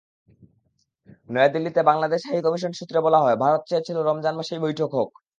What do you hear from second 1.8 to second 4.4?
Bangladesh high commission সূত্রে বলা হয়, ভারত চেয়েছিল রমজান